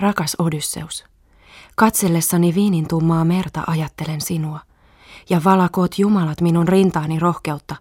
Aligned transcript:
Rakas 0.00 0.36
Odysseus, 0.38 1.04
katsellessani 1.74 2.54
viinin 2.54 2.88
tummaa 2.88 3.24
merta 3.24 3.62
ajattelen 3.66 4.20
sinua, 4.20 4.60
ja 5.30 5.44
valakoot 5.44 5.98
Jumalat 5.98 6.40
minun 6.40 6.68
rintaani 6.68 7.18
rohkeutta, 7.18 7.76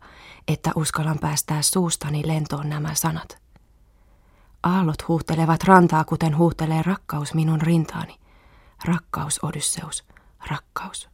että 0.47 0.71
uskallan 0.75 1.19
päästää 1.19 1.61
suustani 1.61 2.27
lentoon 2.27 2.69
nämä 2.69 2.93
sanat. 2.93 3.41
Aallot 4.63 5.07
huuhtelevat 5.07 5.63
rantaa, 5.63 6.03
kuten 6.03 6.37
huuhtelee 6.37 6.81
rakkaus 6.81 7.33
minun 7.33 7.61
rintaani. 7.61 8.15
Rakkaus, 8.85 9.39
Odysseus, 9.43 10.03
rakkaus. 10.47 11.09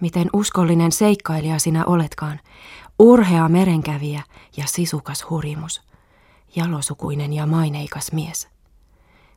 Miten 0.00 0.30
uskollinen 0.32 0.92
seikkailija 0.92 1.58
sinä 1.58 1.84
oletkaan, 1.84 2.40
urhea 2.98 3.48
merenkävijä 3.48 4.22
ja 4.56 4.64
sisukas 4.66 5.30
hurimus, 5.30 5.82
jalosukuinen 6.56 7.32
ja 7.32 7.46
maineikas 7.46 8.12
mies. 8.12 8.48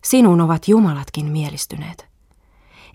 Sinun 0.03 0.41
ovat 0.41 0.67
jumalatkin 0.67 1.25
mielistyneet. 1.25 2.07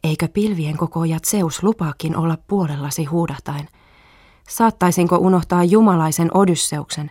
Eikö 0.04 0.28
pilvien 0.28 0.76
kokoajat 0.76 1.24
Zeus 1.24 1.62
lupaakin 1.62 2.16
olla 2.16 2.38
puolellasi 2.46 3.04
huudahtain? 3.04 3.68
Saattaisinko 4.48 5.16
unohtaa 5.16 5.64
jumalaisen 5.64 6.36
Odysseuksen, 6.36 7.10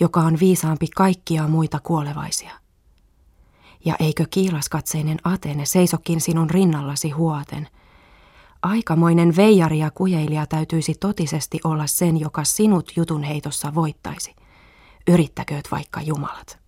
joka 0.00 0.20
on 0.20 0.40
viisaampi 0.40 0.86
kaikkia 0.96 1.48
muita 1.48 1.80
kuolevaisia? 1.80 2.50
Ja 3.84 3.94
eikö 4.00 4.24
kiilaskatseinen 4.30 5.18
Atene 5.24 5.66
seisokin 5.66 6.20
sinun 6.20 6.50
rinnallasi 6.50 7.10
huoten? 7.10 7.68
Aikamoinen 8.62 9.36
veijari 9.36 9.78
ja 9.78 9.90
kujeilija 9.90 10.46
täytyisi 10.46 10.94
totisesti 10.94 11.60
olla 11.64 11.86
sen, 11.86 12.20
joka 12.20 12.44
sinut 12.44 12.92
jutun 12.96 13.22
heitossa 13.22 13.74
voittaisi. 13.74 14.36
Yrittäkööt 15.08 15.68
vaikka 15.70 16.00
jumalat. 16.00 16.63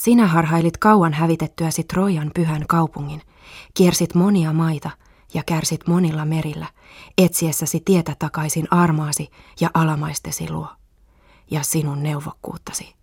Sinä 0.00 0.26
harhailit 0.26 0.76
kauan 0.78 1.12
hävitettyäsi 1.12 1.84
Trojan 1.84 2.30
pyhän 2.34 2.64
kaupungin, 2.68 3.22
kiersit 3.74 4.14
monia 4.14 4.52
maita 4.52 4.90
ja 5.34 5.42
kärsit 5.46 5.88
monilla 5.88 6.24
merillä, 6.24 6.66
etsiessäsi 7.18 7.80
tietä 7.84 8.16
takaisin 8.18 8.68
armaasi 8.70 9.30
ja 9.60 9.70
alamaistesi 9.74 10.50
luo, 10.50 10.68
ja 11.50 11.62
sinun 11.62 12.02
neuvokkuuttasi. 12.02 12.94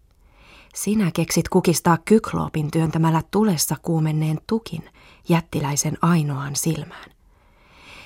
Sinä 0.76 1.12
keksit 1.14 1.50
kukistaa 1.50 1.98
kykloopin 2.06 2.72
työntämällä 2.72 3.24
tulessa 3.32 3.76
kuumenneen 3.82 4.40
tukin 4.48 4.90
jättiläisen 5.30 5.98
ainoaan 6.02 6.56
silmään. 6.56 7.12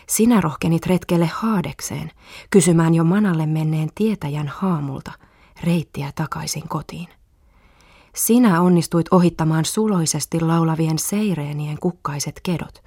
Sinä 0.07 0.41
rohkenit 0.41 0.85
retkelle 0.85 1.29
haadekseen, 1.33 2.11
kysymään 2.49 2.93
jo 2.93 3.03
manalle 3.03 3.45
menneen 3.45 3.89
tietäjän 3.95 4.47
haamulta 4.47 5.11
reittiä 5.63 6.11
takaisin 6.15 6.67
kotiin. 6.67 7.07
Sinä 8.15 8.61
onnistuit 8.61 9.05
ohittamaan 9.11 9.65
suloisesti 9.65 10.39
laulavien 10.39 10.99
seireenien 10.99 11.79
kukkaiset 11.79 12.39
kedot, 12.43 12.83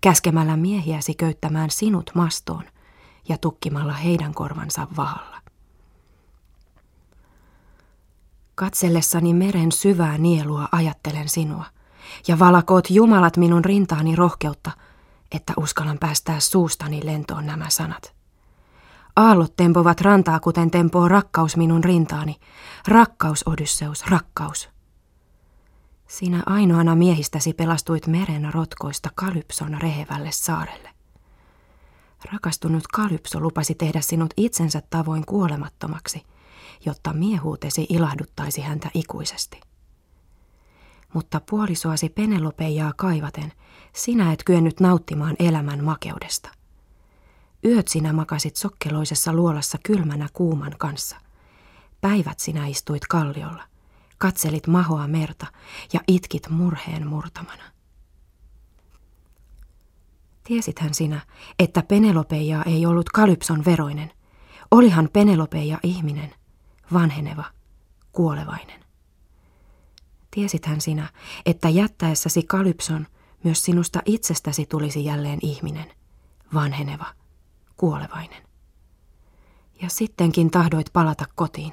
käskemällä 0.00 0.56
miehiäsi 0.56 1.14
köyttämään 1.14 1.70
sinut 1.70 2.10
mastoon 2.14 2.64
ja 3.28 3.38
tukkimalla 3.38 3.92
heidän 3.92 4.34
korvansa 4.34 4.86
vahalla. 4.96 5.36
Katsellessani 8.54 9.34
meren 9.34 9.72
syvää 9.72 10.18
nielua 10.18 10.68
ajattelen 10.72 11.28
sinua, 11.28 11.64
ja 12.28 12.38
valakoot 12.38 12.90
jumalat 12.90 13.36
minun 13.36 13.64
rintaani 13.64 14.16
rohkeutta, 14.16 14.70
että 15.32 15.52
uskallan 15.56 15.98
päästää 15.98 16.40
suustani 16.40 17.06
lentoon 17.06 17.46
nämä 17.46 17.70
sanat. 17.70 18.21
Aallot 19.16 19.56
tempovat 19.56 20.00
rantaa, 20.00 20.40
kuten 20.40 20.70
tempoo 20.70 21.08
rakkaus 21.08 21.56
minun 21.56 21.84
rintaani. 21.84 22.36
Rakkaus, 22.88 23.42
Odysseus, 23.46 24.06
rakkaus. 24.06 24.68
Sinä 26.08 26.42
ainoana 26.46 26.94
miehistäsi 26.94 27.52
pelastuit 27.52 28.06
meren 28.06 28.54
rotkoista 28.54 29.10
Kalypson 29.14 29.76
rehevälle 29.80 30.32
saarelle. 30.32 30.90
Rakastunut 32.32 32.86
Kalypso 32.86 33.40
lupasi 33.40 33.74
tehdä 33.74 34.00
sinut 34.00 34.34
itsensä 34.36 34.82
tavoin 34.90 35.26
kuolemattomaksi, 35.26 36.22
jotta 36.86 37.12
miehuutesi 37.12 37.86
ilahduttaisi 37.88 38.60
häntä 38.60 38.90
ikuisesti. 38.94 39.60
Mutta 41.14 41.40
puolisoasi 41.50 42.08
Penelopeijaa 42.08 42.92
kaivaten, 42.96 43.52
sinä 43.92 44.32
et 44.32 44.44
kyennyt 44.44 44.80
nauttimaan 44.80 45.36
elämän 45.38 45.84
makeudesta– 45.84 46.50
Yöt 47.64 47.88
sinä 47.88 48.12
makasit 48.12 48.56
sokkeloisessa 48.56 49.32
luolassa 49.32 49.78
kylmänä 49.82 50.28
kuuman 50.32 50.74
kanssa. 50.78 51.16
Päivät 52.00 52.40
sinä 52.40 52.66
istuit 52.66 53.06
kalliolla, 53.06 53.64
katselit 54.18 54.66
mahoa 54.66 55.08
merta 55.08 55.46
ja 55.92 56.00
itkit 56.08 56.48
murheen 56.48 57.06
murtamana. 57.06 57.62
Tiesithän 60.44 60.94
sinä, 60.94 61.20
että 61.58 61.82
Penelopeia 61.82 62.62
ei 62.62 62.86
ollut 62.86 63.08
Kalypson 63.08 63.64
veroinen. 63.64 64.12
Olihan 64.70 65.08
Penelopeia 65.12 65.78
ihminen, 65.82 66.34
vanheneva, 66.92 67.44
kuolevainen. 68.12 68.84
Tiesithän 70.30 70.80
sinä, 70.80 71.08
että 71.46 71.68
jättäessäsi 71.68 72.42
Kalypson 72.42 73.06
myös 73.44 73.62
sinusta 73.62 74.02
itsestäsi 74.04 74.66
tulisi 74.66 75.04
jälleen 75.04 75.38
ihminen, 75.42 75.92
vanheneva, 76.54 77.06
kuolevainen. 77.76 78.42
Ja 79.82 79.88
sittenkin 79.90 80.50
tahdoit 80.50 80.86
palata 80.92 81.24
kotiin. 81.34 81.72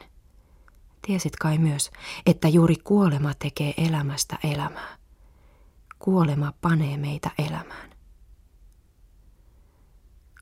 Tiesit 1.01 1.35
kai 1.35 1.57
myös, 1.57 1.91
että 2.25 2.47
juuri 2.47 2.75
kuolema 2.75 3.33
tekee 3.33 3.73
elämästä 3.77 4.37
elämää. 4.43 4.97
Kuolema 5.99 6.53
panee 6.61 6.97
meitä 6.97 7.31
elämään. 7.37 7.89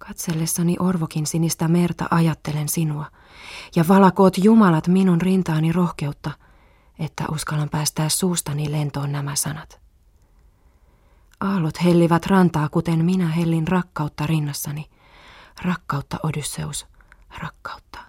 Katsellessani 0.08 0.76
orvokin 0.80 1.26
sinistä 1.26 1.68
merta 1.68 2.08
ajattelen 2.12 2.70
sinua, 2.70 3.06
ja 3.76 3.88
valakoot 3.88 4.38
jumalat 4.38 4.88
minun 4.88 5.22
rintaani 5.22 5.72
rohkeutta, 5.72 6.32
että 7.00 7.26
uskallan 7.32 7.70
päästää 7.70 8.10
suustani 8.10 8.72
lentoon 8.72 9.12
nämä 9.12 9.36
sanat. 9.36 9.80
Aallot 11.40 11.84
hellivät 11.84 12.26
rantaa, 12.26 12.70
kuten 12.70 13.06
minä 13.06 13.28
hellin 13.28 13.68
rakkautta 13.68 14.28
rinnassani– 14.28 14.86
Rakkautta, 15.62 16.18
Odysseus, 16.24 16.88
rakkautta. 17.38 18.00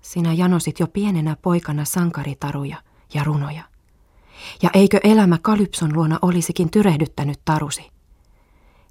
Sinä 0.00 0.32
janosit 0.32 0.80
jo 0.80 0.86
pienenä 0.86 1.36
poikana 1.42 1.84
sankaritaruja 1.84 2.76
ja 3.14 3.24
runoja. 3.24 3.62
Ja 4.62 4.70
eikö 4.74 5.00
elämä 5.04 5.38
Kalypson 5.42 5.94
luona 5.94 6.18
olisikin 6.22 6.70
tyrehdyttänyt 6.70 7.40
tarusi? 7.44 7.90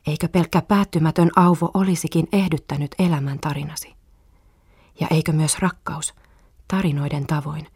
Eikö 0.08 0.28
pelkkä 0.28 0.62
päättymätön 0.62 1.32
auvo 1.36 1.72
olisikin 1.74 2.28
ehdyttänyt 2.32 2.96
elämän 3.00 3.40
tarinasi? 3.40 3.94
Ja 5.00 5.08
eikö 5.12 5.32
myös 5.32 5.60
rakkaus, 5.60 6.14
tarinoiden 6.68 7.28
tavoin, 7.28 7.68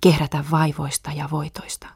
kehrätä 0.00 0.44
vaivoista 0.50 1.12
ja 1.12 1.28
voitoista? 1.30 1.88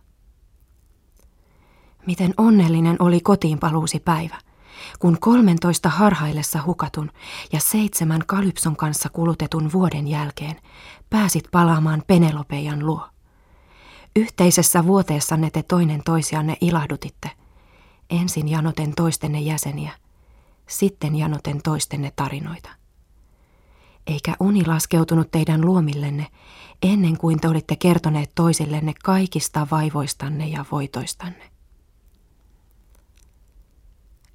Miten 2.07 2.35
onnellinen 2.37 2.97
oli 2.99 3.21
kotiin 3.21 3.59
paluusi 3.59 4.01
päivä– 4.01 4.39
kun 4.99 5.17
13 5.21 5.89
harhaillessa 5.89 6.63
hukatun 6.67 7.11
ja 7.53 7.61
seitsemän 7.61 8.23
Kalypson 8.27 8.77
kanssa 8.77 9.09
kulutetun 9.09 9.73
vuoden 9.73 10.09
jälkeen 10.09 10.57
pääsit 11.11 11.45
palaamaan 11.51 12.03
Penelopeian 12.07 12.87
luo. 12.87 13.09
Yhteisessä 14.17 14.87
vuoteessanne 14.87 15.51
te 15.51 15.63
toinen 15.63 16.03
toisianne 16.05 16.57
ilahdutitte, 16.61 17.31
ensin 18.11 18.49
janoten 18.49 18.95
toistenne 18.95 19.41
jäseniä, 19.41 19.93
sitten 20.67 21.17
janoten 21.17 21.63
toistenne 21.63 22.13
tarinoita. 22.17 22.69
Eikä 24.07 24.37
uni 24.41 24.67
laskeutunut 24.67 25.31
teidän 25.31 25.61
luomillenne 25.61 26.27
ennen 26.83 27.19
kuin 27.19 27.41
te 27.41 27.49
olitte 27.49 27.77
kertoneet 27.77 28.31
toisillenne 28.35 28.93
kaikista 29.05 29.67
vaivoistanne 29.71 30.47
ja 30.47 30.65
voitoistanne. 30.73 31.54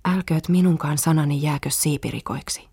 Älkööt 0.05 0.49
minunkaan 0.49 0.97
sanani 0.97 1.41
jääkö 1.41 1.69
siipirikoiksi. 1.69 2.69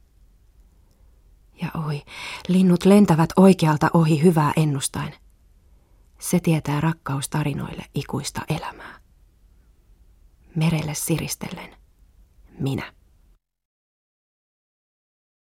Ja 1.63 1.69
oi, 1.87 2.03
linnut 2.49 2.85
lentävät 2.85 3.31
oikealta 3.37 3.91
ohi 3.95 4.23
hyvää 4.23 4.53
ennustain. 4.57 5.15
Se 6.19 6.41
tietää 6.41 6.81
rakkaustarinoille 6.81 7.85
ikuista 7.95 8.41
elämää. 8.49 9.01
Merelle 10.57 10.95
siristellen, 10.95 11.77
minä. 12.61 12.93